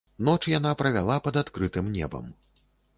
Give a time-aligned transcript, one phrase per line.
[0.29, 2.25] Ноч яна правяла пад адкрытым небам.